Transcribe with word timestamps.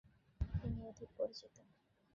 তিনি 0.53 0.79
অধিক 0.87 1.09
পরিচিত। 1.17 1.55